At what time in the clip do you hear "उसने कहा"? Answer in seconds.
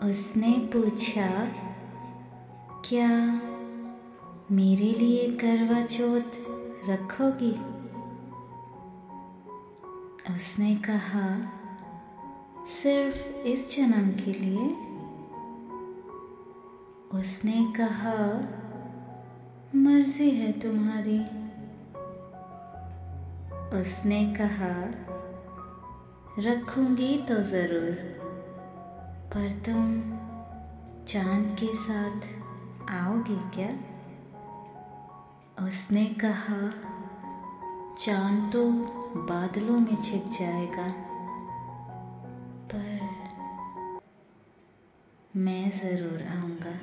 10.34-11.26, 17.20-18.16, 23.80-24.72, 35.66-36.58